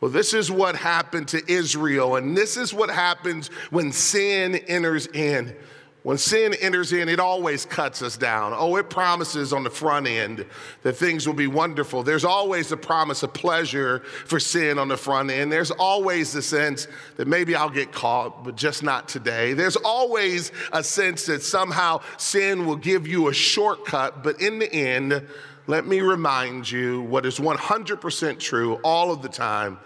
[0.00, 5.06] Well, this is what happened to Israel, and this is what happens when sin enters
[5.06, 5.56] in.
[6.06, 8.52] When sin enters in, it always cuts us down.
[8.54, 10.46] Oh, it promises on the front end
[10.84, 12.04] that things will be wonderful.
[12.04, 15.50] There's always the promise of pleasure for sin on the front end.
[15.50, 19.52] There's always the sense that maybe I'll get caught, but just not today.
[19.52, 24.72] There's always a sense that somehow sin will give you a shortcut, but in the
[24.72, 25.26] end,
[25.66, 29.76] let me remind you what is 100% true all of the time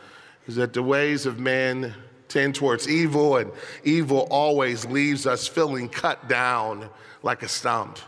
[0.47, 1.95] is that the ways of man
[2.31, 3.53] tend towards evil, and
[3.85, 6.89] evil always leaves us feeling cut down
[7.23, 7.99] like a stump.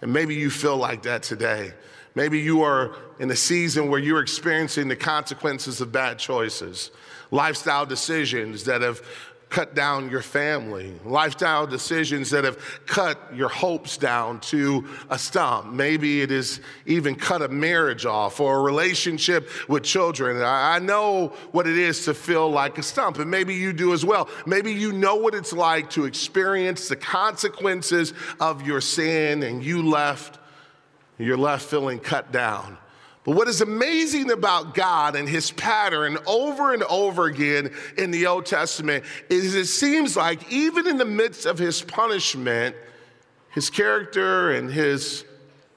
[0.00, 1.72] And maybe you feel like that today.
[2.14, 6.90] Maybe you are in a season where you're experiencing the consequences of bad choices,
[7.30, 9.02] lifestyle decisions that have
[9.52, 15.70] cut down your family, lifestyle decisions that have cut your hopes down to a stump.
[15.70, 20.42] Maybe it is even cut a marriage off or a relationship with children.
[20.42, 24.06] I know what it is to feel like a stump, and maybe you do as
[24.06, 24.30] well.
[24.46, 29.86] Maybe you know what it's like to experience the consequences of your sin and you
[29.86, 30.38] left,
[31.18, 32.78] you're left feeling cut down.
[33.24, 38.26] But what is amazing about God and his pattern over and over again in the
[38.26, 42.74] Old Testament is it seems like even in the midst of his punishment,
[43.50, 45.24] his character and his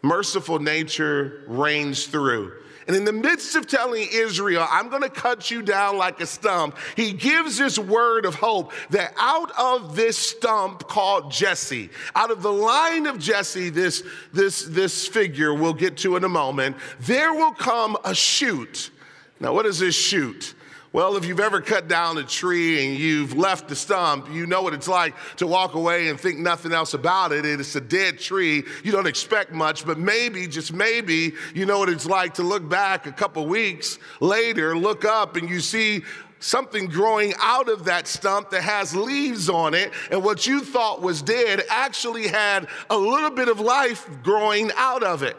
[0.01, 2.51] merciful nature reigns through.
[2.87, 6.25] And in the midst of telling Israel, I'm going to cut you down like a
[6.25, 12.31] stump, he gives this word of hope that out of this stump called Jesse, out
[12.31, 16.77] of the line of Jesse, this, this, this figure we'll get to in a moment,
[17.01, 18.91] there will come a shoot.
[19.39, 20.54] Now, what is this shoot?
[20.95, 24.61] Well, if you've ever cut down a tree and you've left the stump, you know
[24.61, 27.45] what it's like to walk away and think nothing else about it.
[27.45, 28.63] It's a dead tree.
[28.81, 32.69] You don't expect much, but maybe, just maybe, you know what it's like to look
[32.69, 36.01] back a couple weeks later, look up, and you see
[36.39, 41.01] something growing out of that stump that has leaves on it, and what you thought
[41.01, 45.35] was dead actually had a little bit of life growing out of it.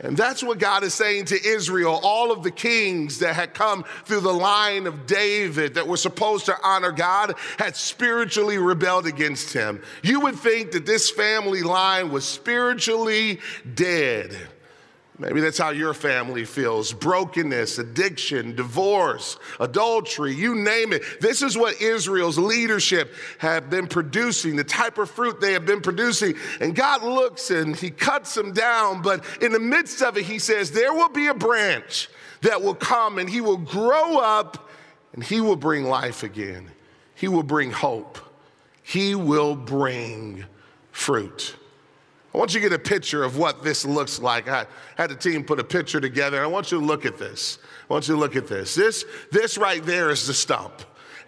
[0.00, 1.98] And that's what God is saying to Israel.
[2.02, 6.46] All of the kings that had come through the line of David that were supposed
[6.46, 9.82] to honor God had spiritually rebelled against him.
[10.02, 13.40] You would think that this family line was spiritually
[13.74, 14.36] dead.
[15.20, 21.02] Maybe that's how your family feels brokenness, addiction, divorce, adultery, you name it.
[21.20, 25.80] This is what Israel's leadership have been producing, the type of fruit they have been
[25.80, 26.34] producing.
[26.60, 30.38] And God looks and He cuts them down, but in the midst of it, He
[30.38, 32.08] says, There will be a branch
[32.42, 34.70] that will come and He will grow up
[35.14, 36.70] and He will bring life again.
[37.16, 38.18] He will bring hope.
[38.84, 40.44] He will bring
[40.92, 41.56] fruit.
[42.38, 44.46] I want you to get a picture of what this looks like.
[44.46, 46.40] I had the team put a picture together.
[46.40, 47.58] I want you to look at this.
[47.90, 48.76] I want you to look at this.
[48.76, 50.72] This, this right there is the stump.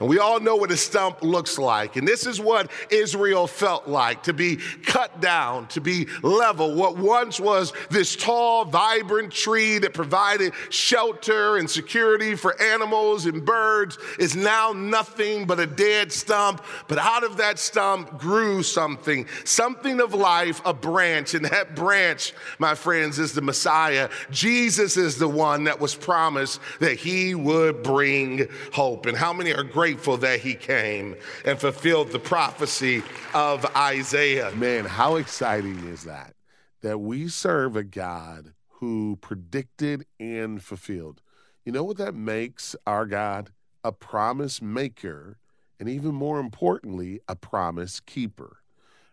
[0.01, 1.97] And we all know what a stump looks like.
[1.97, 6.75] And this is what Israel felt like to be cut down, to be level.
[6.75, 13.45] What once was this tall, vibrant tree that provided shelter and security for animals and
[13.45, 16.65] birds is now nothing but a dead stump.
[16.89, 21.35] But out of that stump grew something, something of life, a branch.
[21.35, 24.09] And that branch, my friends, is the Messiah.
[24.31, 29.05] Jesus is the one that was promised that he would bring hope.
[29.05, 29.90] And how many are grateful?
[29.91, 33.03] Grateful that he came and fulfilled the prophecy
[33.35, 34.53] of Isaiah.
[34.53, 36.35] Man, how exciting is that?
[36.83, 41.21] That we serve a God who predicted and fulfilled.
[41.65, 43.51] You know what that makes our God?
[43.83, 45.39] A promise maker,
[45.81, 48.59] and even more importantly, a promise keeper.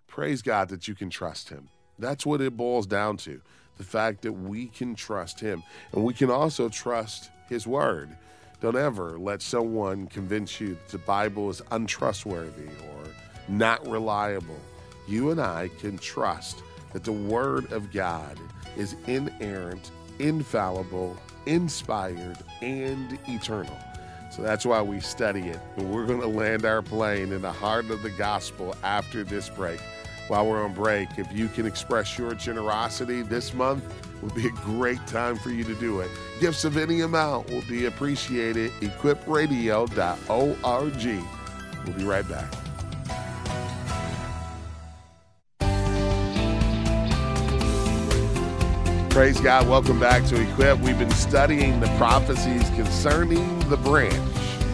[0.05, 1.69] Praise God that you can trust him.
[1.97, 3.41] That's what it boils down to
[3.79, 5.63] the fact that we can trust him.
[5.91, 8.15] And we can also trust his word.
[8.59, 13.03] Don't ever let someone convince you that the Bible is untrustworthy or
[13.47, 14.59] not reliable.
[15.07, 18.39] You and I can trust that the Word of God
[18.75, 23.77] is inerrant, infallible, inspired, and eternal.
[24.31, 25.59] So that's why we study it.
[25.77, 29.49] And we're going to land our plane in the heart of the gospel after this
[29.49, 29.79] break.
[30.27, 33.85] While we're on break, if you can express your generosity this month,
[34.21, 36.09] would be a great time for you to do it.
[36.41, 38.71] Gifts of any amount will be appreciated.
[38.81, 41.23] Equippedradio.org.
[41.85, 42.51] We'll be right back.
[49.11, 49.69] Praise God.
[49.69, 50.81] Welcome back to Equipped.
[50.81, 54.13] We've been studying the prophecies concerning the branch.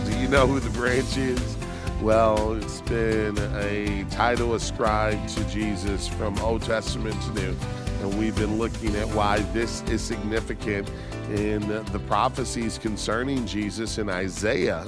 [0.06, 1.56] Do you know who the branch is?
[2.04, 7.56] Well, it's been a title ascribed to Jesus from Old Testament to New
[8.02, 10.92] and we've been looking at why this is significant
[11.30, 11.62] in
[11.94, 14.86] the prophecies concerning Jesus in Isaiah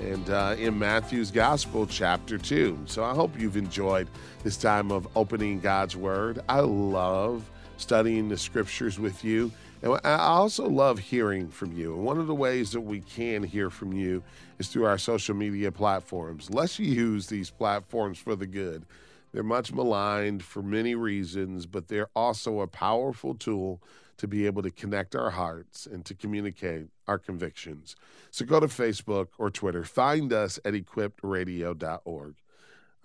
[0.00, 2.84] and uh, in Matthew's Gospel, chapter 2.
[2.86, 4.08] So I hope you've enjoyed
[4.42, 6.40] this time of opening God's Word.
[6.48, 9.52] I love studying the scriptures with you.
[9.82, 11.94] And I also love hearing from you.
[11.94, 14.22] And one of the ways that we can hear from you
[14.58, 16.50] is through our social media platforms.
[16.50, 18.86] Let's use these platforms for the good.
[19.32, 23.82] They're much maligned for many reasons, but they're also a powerful tool
[24.16, 27.96] to be able to connect our hearts and to communicate our convictions.
[28.30, 29.84] So go to Facebook or Twitter.
[29.84, 32.34] Find us at equippedradio.org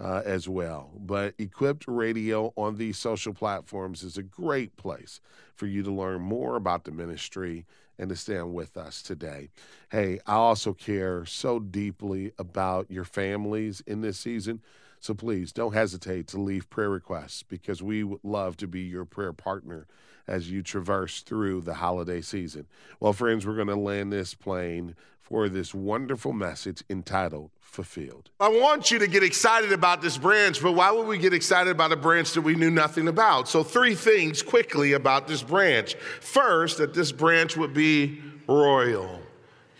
[0.01, 0.89] uh, as well.
[0.97, 5.21] But Equipped Radio on these social platforms is a great place
[5.55, 7.65] for you to learn more about the ministry
[7.99, 9.49] and to stand with us today.
[9.91, 14.61] Hey, I also care so deeply about your families in this season.
[14.99, 19.05] So please don't hesitate to leave prayer requests because we would love to be your
[19.05, 19.87] prayer partner
[20.31, 22.65] as you traverse through the holiday season.
[23.01, 28.29] Well, friends, we're going to land this plane for this wonderful message entitled Fulfilled.
[28.39, 31.71] I want you to get excited about this branch, but why would we get excited
[31.71, 33.47] about a branch that we knew nothing about?
[33.47, 35.95] So, three things quickly about this branch.
[35.95, 39.21] First, that this branch would be royal.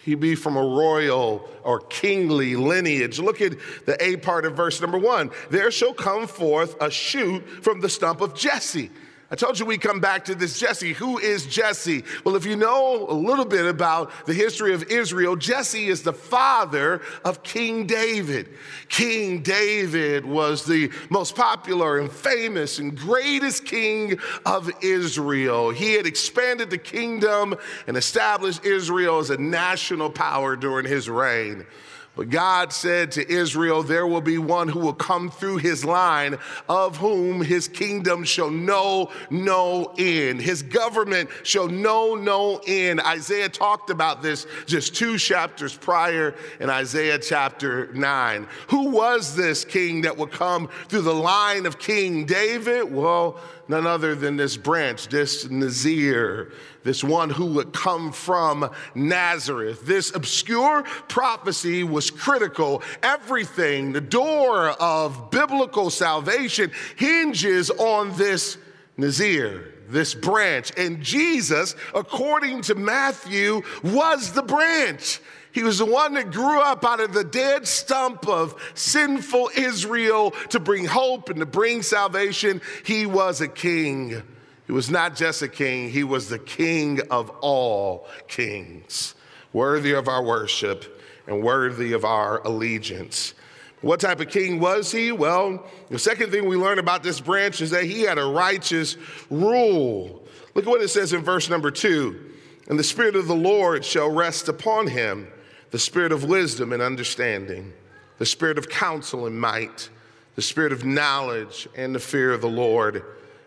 [0.04, 3.20] He'd be from a royal or kingly lineage.
[3.20, 5.32] Look at the A part of verse number one.
[5.50, 8.90] There shall come forth a shoot from the stump of Jesse.
[9.32, 10.92] I told you we come back to this Jesse.
[10.92, 12.04] Who is Jesse?
[12.26, 16.12] Well, if you know a little bit about the history of Israel, Jesse is the
[16.12, 18.50] father of King David.
[18.90, 25.70] King David was the most popular and famous and greatest king of Israel.
[25.70, 27.56] He had expanded the kingdom
[27.88, 31.66] and established Israel as a national power during his reign.
[32.14, 36.38] But God said to Israel, There will be one who will come through his line,
[36.68, 40.42] of whom his kingdom shall know no end.
[40.42, 43.00] His government shall know no end.
[43.00, 48.48] Isaiah talked about this just two chapters prior in Isaiah chapter 9.
[48.68, 52.94] Who was this king that would come through the line of King David?
[52.94, 56.52] Well, none other than this branch, this Nazir,
[56.84, 59.86] this one who would come from Nazareth.
[59.86, 62.84] This obscure prophecy was critical.
[63.04, 68.58] Everything, the door of biblical salvation, hinges on this
[68.98, 70.72] Nazir this branch.
[70.78, 75.20] And Jesus, according to Matthew, was the branch.
[75.54, 80.32] He was the one that grew up out of the dead stump of sinful Israel
[80.50, 82.62] to bring hope and to bring salvation.
[82.86, 84.22] He was a king.
[84.68, 89.16] He was not just a king, he was the king of all kings,
[89.52, 93.34] worthy of our worship and worthy of our allegiance.
[93.82, 95.12] What type of king was he?
[95.12, 98.96] Well, the second thing we learn about this branch is that he had a righteous
[99.30, 100.24] rule.
[100.54, 102.32] Look at what it says in verse number two.
[102.70, 105.28] And the Spirit of the Lord shall rest upon him
[105.72, 107.74] the Spirit of wisdom and understanding,
[108.18, 109.90] the Spirit of counsel and might,
[110.36, 113.04] the Spirit of knowledge and the fear of the Lord.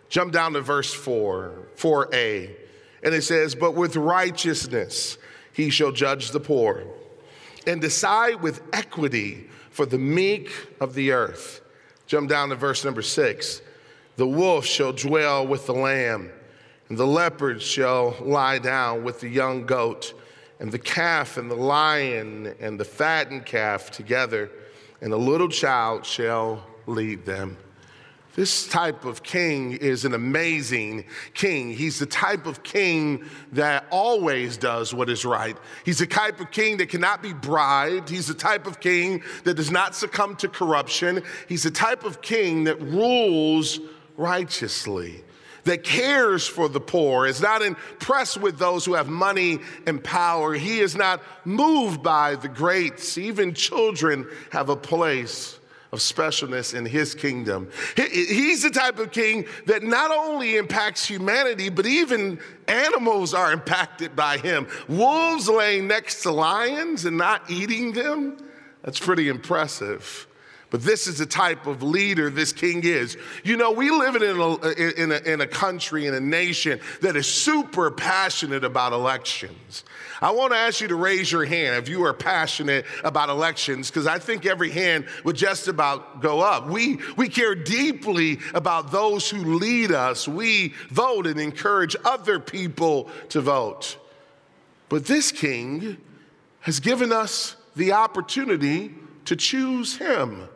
[0.08, 2.50] Jump down to verse 4, 4a.
[3.02, 5.18] And it says, But with righteousness
[5.52, 6.84] he shall judge the poor
[7.66, 10.50] and decide with equity for the meek
[10.80, 11.60] of the earth.
[12.06, 13.62] Jump down to verse number six.
[14.16, 16.30] The wolf shall dwell with the lamb,
[16.88, 20.14] and the leopard shall lie down with the young goat,
[20.64, 24.50] and the calf and the lion and the fattened calf together,
[25.02, 27.58] and the little child shall lead them.
[28.34, 31.04] This type of king is an amazing
[31.34, 31.70] king.
[31.70, 35.54] He's the type of king that always does what is right.
[35.84, 38.08] He's the type of king that cannot be bribed.
[38.08, 41.22] He's the type of king that does not succumb to corruption.
[41.46, 43.80] He's the type of king that rules
[44.16, 45.24] righteously,
[45.64, 50.54] that cares for the poor, is not impressed with those who have money and power.
[50.54, 53.18] He is not moved by the greats.
[53.18, 55.58] Even children have a place
[55.92, 57.70] of specialness in his kingdom.
[57.96, 64.16] He's the type of king that not only impacts humanity, but even animals are impacted
[64.16, 64.66] by him.
[64.88, 68.38] Wolves laying next to lions and not eating them,
[68.82, 70.26] that's pretty impressive.
[70.74, 73.16] But this is the type of leader this king is.
[73.44, 74.70] You know, we live in a,
[75.00, 79.84] in a, in a country, in a nation that is super passionate about elections.
[80.20, 83.88] I want to ask you to raise your hand if you are passionate about elections,
[83.88, 86.66] because I think every hand would just about go up.
[86.66, 90.26] We, we care deeply about those who lead us.
[90.26, 93.96] We vote and encourage other people to vote.
[94.88, 95.98] But this king
[96.62, 98.92] has given us the opportunity
[99.26, 100.48] to choose him.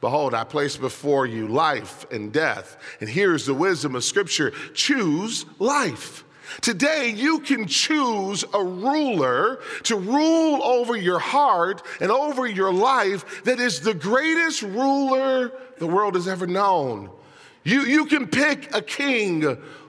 [0.00, 2.76] Behold, I place before you life and death.
[3.00, 6.24] And here's the wisdom of Scripture choose life.
[6.62, 13.44] Today, you can choose a ruler to rule over your heart and over your life
[13.44, 17.10] that is the greatest ruler the world has ever known.
[17.62, 19.42] You, you can pick a king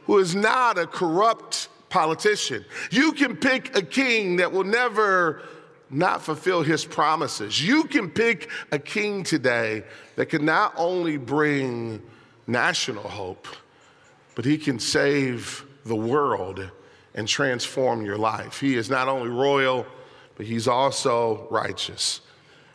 [0.06, 2.66] who is not a corrupt politician.
[2.92, 5.42] You can pick a king that will never
[5.92, 7.66] not fulfill his promises.
[7.66, 9.84] You can pick a king today
[10.16, 12.02] that can not only bring
[12.48, 13.48] national hope,
[14.36, 16.70] but he can save the world
[17.14, 18.60] and transform your life.
[18.60, 19.86] He is not only royal,
[20.36, 22.22] but he's also righteous.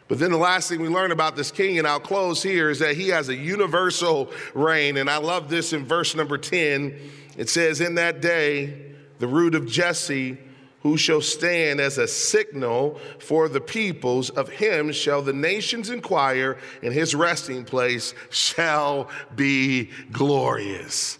[0.08, 2.78] But then the last thing we learn about this king, and I'll close here, is
[2.78, 4.98] that he has a universal reign.
[4.98, 6.96] And I love this in verse number 10.
[7.36, 10.38] It says, In that day, the root of Jesse
[10.86, 14.30] who shall stand as a signal for the peoples.
[14.30, 21.18] Of him shall the nations inquire, and his resting place shall be glorious.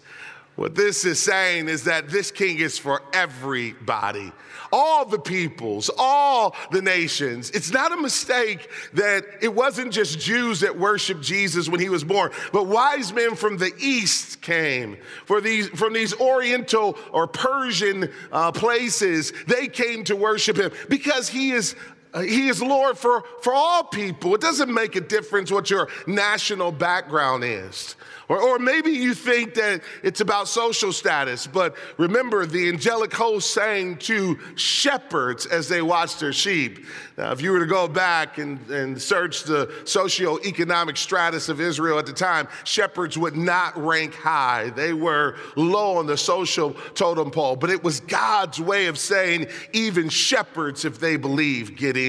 [0.57, 4.31] What this is saying is that this king is for everybody,
[4.71, 7.51] all the peoples, all the nations.
[7.51, 12.03] It's not a mistake that it wasn't just Jews that worshiped Jesus when he was
[12.03, 14.97] born, but wise men from the east came.
[15.25, 21.29] For these, from these Oriental or Persian uh, places, they came to worship him because
[21.29, 21.75] he is
[22.17, 24.33] Uh, he is Lord for, for all people.
[24.33, 27.95] It doesn't make a difference what your national background is.
[28.27, 33.51] Or, or maybe you think that it's about social status, but remember the angelic host
[33.51, 36.85] sang to shepherds as they watched their sheep.
[37.17, 41.99] Now, if you were to go back and, and search the socio-economic status of Israel
[41.99, 44.71] at the time, shepherds would not rank high.
[44.71, 49.47] They were low on the social totem pole, but it was God's way of saying
[49.71, 52.06] even shepherds, if they believe, get in.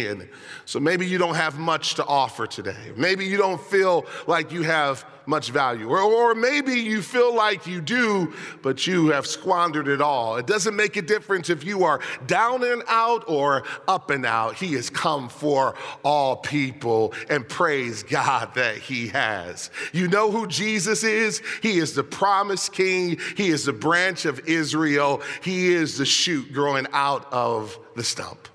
[0.64, 2.92] So maybe you don't have much to offer today.
[2.96, 5.88] Maybe you don't feel like you have much value.
[5.88, 8.32] Or, or maybe you feel like you do,
[8.62, 10.36] but you have squandered it all.
[10.36, 14.54] It doesn't make a difference if you are down and out or up and out.
[14.54, 19.70] He has come for all people, and praise God that He has.
[19.92, 21.42] You know who Jesus is?
[21.62, 26.52] He is the promised King, He is the branch of Israel, He is the shoot
[26.54, 28.48] growing out of the stump.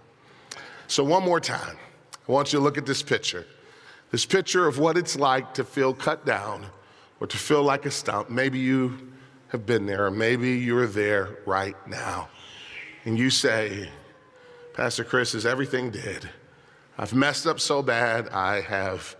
[0.87, 1.77] So, one more time,
[2.27, 3.45] I want you to look at this picture.
[4.11, 6.67] This picture of what it's like to feel cut down
[7.19, 8.29] or to feel like a stump.
[8.29, 9.11] Maybe you
[9.47, 12.29] have been there, or maybe you're there right now.
[13.05, 13.89] And you say,
[14.73, 16.29] Pastor Chris, is everything dead?
[16.97, 18.29] I've messed up so bad.
[18.29, 19.15] I have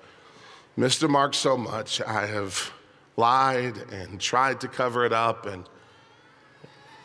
[0.75, 2.01] missed the mark so much.
[2.01, 2.71] I have
[3.17, 5.45] lied and tried to cover it up.
[5.45, 5.67] And,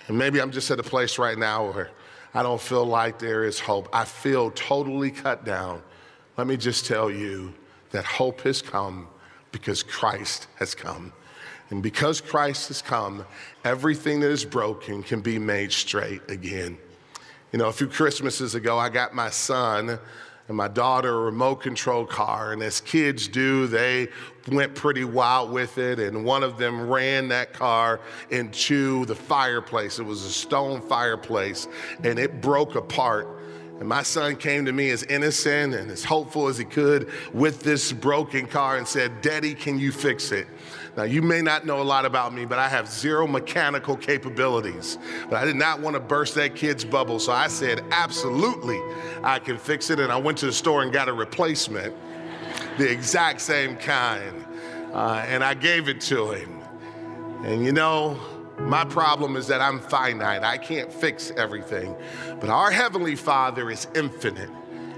[0.09, 1.91] and maybe I'm just at a place right now where
[2.35, 3.89] I don't feel like there is hope.
[3.93, 5.83] I feel totally cut down.
[6.37, 7.53] Let me just tell you
[7.91, 9.09] that hope has come
[9.51, 11.13] because Christ has come.
[11.71, 13.27] And because Christ has come,
[13.65, 16.79] everything that is broken can be made straight again.
[17.53, 19.99] You know, a few Christmases ago, I got my son
[20.49, 22.53] and my daughter a remote control car.
[22.53, 24.09] And as kids do, they
[24.49, 25.99] went pretty wild with it.
[25.99, 29.99] And one of them ran that car into the fireplace.
[29.99, 31.69] It was a stone fireplace,
[32.03, 33.29] and it broke apart.
[33.79, 37.63] And my son came to me as innocent and as hopeful as he could with
[37.63, 40.49] this broken car and said, Daddy, can you fix it?
[40.97, 44.99] Now, you may not know a lot about me, but I have zero mechanical capabilities.
[45.29, 48.81] But I did not want to burst that kid's bubble, so I said, Absolutely,
[49.23, 50.01] I can fix it.
[50.01, 51.95] And I went to the store and got a replacement,
[52.79, 54.45] the exact same kind.
[54.93, 56.61] Uh, and I gave it to him.
[57.45, 58.19] And you know,
[58.59, 60.43] my problem is that I'm finite.
[60.43, 61.95] I can't fix everything.
[62.41, 64.51] But our Heavenly Father is infinite.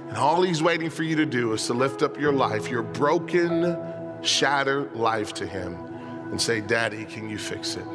[0.09, 2.83] And all He's waiting for you to do is to lift up your life, your
[2.83, 3.77] broken,
[4.23, 5.75] shattered life to Him
[6.31, 7.87] and say, Daddy, can you fix it?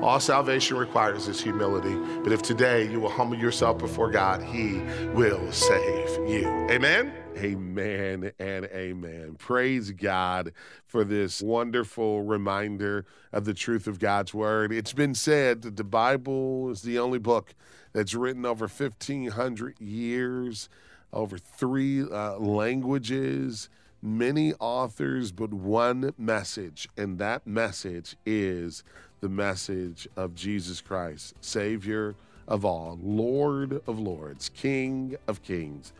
[0.00, 1.94] All salvation requires is humility.
[2.22, 4.80] But if today you will humble yourself before God, He
[5.12, 6.46] will save you.
[6.70, 7.12] Amen?
[7.36, 9.34] Amen and amen.
[9.38, 10.52] Praise God
[10.86, 14.72] for this wonderful reminder of the truth of God's word.
[14.72, 17.54] It's been said that the Bible is the only book
[17.92, 20.68] that's written over 1,500 years,
[21.12, 23.68] over three uh, languages
[24.02, 28.84] many authors, but one message, and that message is
[29.20, 32.14] the message of Jesus Christ, Savior
[32.46, 35.92] of all, Lord of lords, King of kings.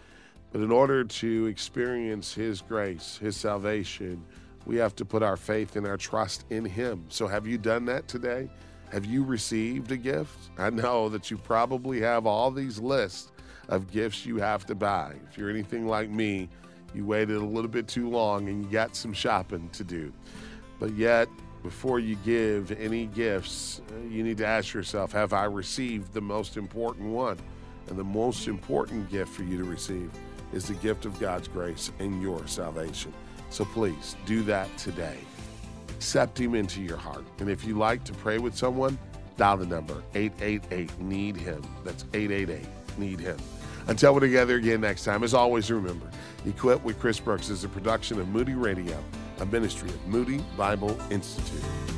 [0.53, 4.25] But in order to experience His grace, His salvation,
[4.65, 7.05] we have to put our faith and our trust in Him.
[7.09, 8.49] So, have you done that today?
[8.91, 10.51] Have you received a gift?
[10.57, 13.33] I know that you probably have all these lists
[13.69, 15.15] of gifts you have to buy.
[15.31, 16.49] If you're anything like me,
[16.95, 20.13] you waited a little bit too long and you got some shopping to do.
[20.79, 21.29] But yet,
[21.63, 26.21] before you give any gifts, uh, you need to ask yourself Have I received the
[26.21, 27.39] most important one?
[27.89, 30.11] And the most important gift for you to receive
[30.53, 33.13] is the gift of God's grace and your salvation.
[33.51, 35.19] So please do that today.
[35.89, 37.25] Accept Him into your heart.
[37.39, 38.99] And if you like to pray with someone,
[39.37, 41.63] dial the number 888 Need Him.
[41.85, 42.67] That's 888
[42.99, 43.39] Need Him.
[43.89, 46.11] Until we're together again next time, as always, remember
[46.45, 49.03] Equipped with Chris Brooks is a production of Moody Radio,
[49.41, 51.98] a ministry of Moody Bible Institute.